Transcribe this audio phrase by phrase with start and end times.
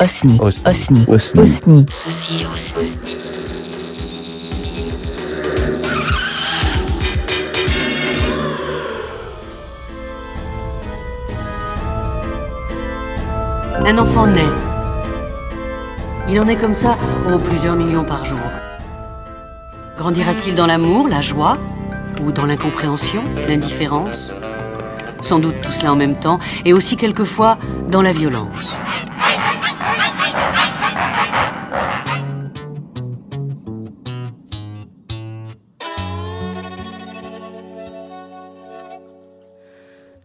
[0.00, 0.38] Osni.
[0.40, 0.62] Osni.
[0.64, 1.04] Osni.
[1.08, 1.42] Osni.
[1.42, 1.86] Osni.
[1.88, 3.00] Ceci aussi.
[13.84, 14.40] Un enfant naît.
[16.28, 16.96] Il en est comme ça,
[17.28, 18.38] oh, plusieurs millions par jour.
[19.96, 21.58] Grandira-t-il dans l'amour, la joie
[22.24, 24.32] Ou dans l'incompréhension, l'indifférence?
[25.22, 27.58] Sans doute tout cela en même temps, et aussi quelquefois
[27.90, 28.76] dans la violence.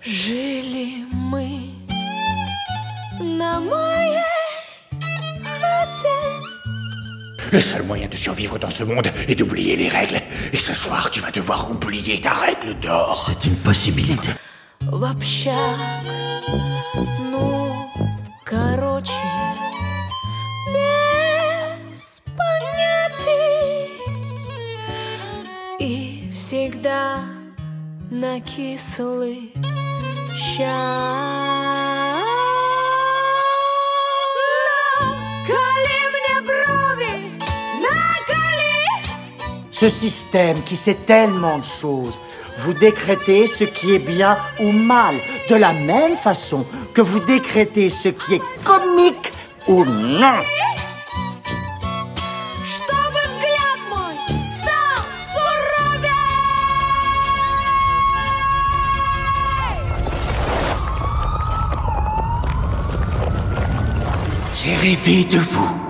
[0.00, 1.70] Жили мы
[3.20, 4.22] на моей
[5.42, 6.16] хате.
[7.52, 10.20] Le seul moyen de survivre dans ce monde est d'oublier les règles.
[10.52, 13.16] Et ce soir, tu vas devoir oublier ta règle d'or.
[13.26, 14.30] C'est une possibilité.
[14.80, 16.04] в общак.
[17.30, 17.72] Ну,
[18.44, 19.12] короче,
[20.72, 23.90] без понятий.
[25.80, 27.20] И всегда
[28.10, 29.52] на кислый
[39.71, 42.19] Ce système qui sait tellement de choses,
[42.57, 45.15] vous décrétez ce qui est bien ou mal,
[45.49, 49.31] de la même façon que vous décrétez ce qui est comique
[49.67, 50.37] ou non.
[64.63, 65.80] J'ai rêvé de vous.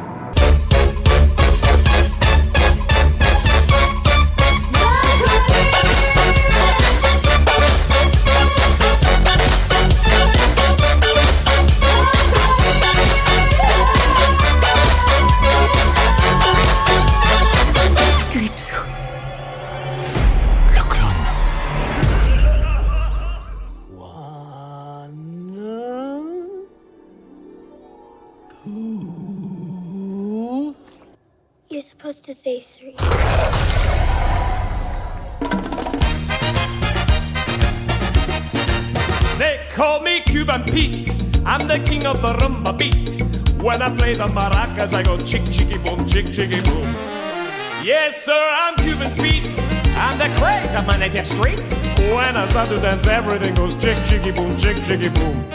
[31.70, 32.96] You're supposed to say three.
[39.38, 41.14] They call me Cuban Pete.
[41.46, 43.22] I'm the king of the rumba beat.
[43.62, 46.88] When I play the maracas, I go chick chicky boom, chick chicky boom.
[47.84, 49.60] Yes, sir, I'm Cuban Pete.
[49.96, 51.60] I'm the craze of my native street.
[52.14, 55.46] When I start to dance, everything goes chick chicky boom, chick chicky boom.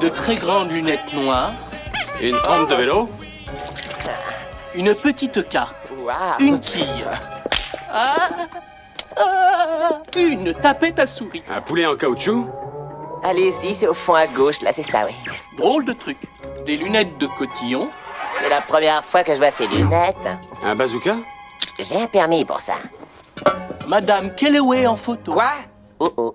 [0.00, 1.52] de très grandes lunettes noires,
[2.20, 3.08] Une trempe de vélo
[4.76, 5.88] une petite carpe,
[6.38, 7.06] une quille,
[7.90, 8.28] Ah,
[9.16, 11.42] ah, une tapette à souris.
[11.50, 12.46] Un poulet en caoutchouc
[13.24, 15.14] Allez-y, c'est au fond à gauche, là, c'est ça, oui.
[15.56, 16.18] Drôle de truc.
[16.66, 17.88] Des lunettes de cotillon,
[18.42, 20.28] C'est la première fois que je vois ces lunettes.
[20.62, 21.16] Un bazooka
[21.78, 22.74] J'ai un permis pour ça.
[23.88, 25.32] Madame Kellaway en photo.
[25.32, 25.50] Quoi?
[25.98, 26.34] Oh oh.